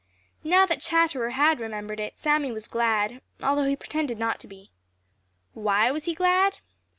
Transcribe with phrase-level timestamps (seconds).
[0.43, 4.71] Now that Chatterer had remembered it, Sammy was glad, although he pretended not to be.
[5.53, 6.57] Why was he glad?